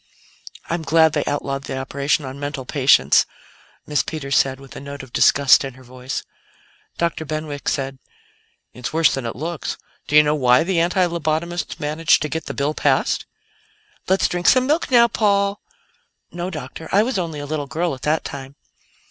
"I'm 0.67 0.81
glad 0.81 1.13
they 1.13 1.23
outlawed 1.25 1.65
the 1.65 1.77
operation 1.77 2.25
on 2.25 2.39
mental 2.39 2.65
patients," 2.65 3.27
Miss 3.85 4.01
Peters 4.01 4.35
said, 4.35 4.59
with 4.59 4.75
a 4.75 4.79
note 4.79 5.03
of 5.03 5.13
disgust 5.13 5.63
in 5.63 5.75
her 5.75 5.83
voice. 5.83 6.23
Dr. 6.97 7.23
Benwick 7.23 7.69
said: 7.69 7.99
"It's 8.73 8.91
worse 8.91 9.13
than 9.13 9.27
it 9.27 9.35
looks. 9.35 9.77
Do 10.07 10.15
you 10.15 10.23
know 10.23 10.33
why 10.33 10.63
the 10.63 10.79
anti 10.79 11.05
lobotomists 11.05 11.79
managed 11.79 12.23
to 12.23 12.29
get 12.29 12.47
the 12.47 12.55
bill 12.55 12.73
passed?" 12.73 13.27
"Let's 14.07 14.27
drink 14.27 14.47
some 14.47 14.65
milk 14.65 14.89
now, 14.89 15.07
Paul. 15.07 15.61
No, 16.31 16.49
Doctor; 16.49 16.89
I 16.91 17.03
was 17.03 17.19
only 17.19 17.39
a 17.39 17.45
little 17.45 17.67
girl 17.67 17.93
at 17.93 18.01
that 18.01 18.23
time." 18.23 18.55